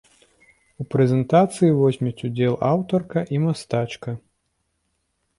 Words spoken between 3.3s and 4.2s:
і мастачка.